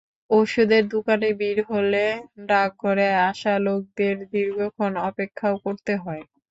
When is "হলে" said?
1.71-2.03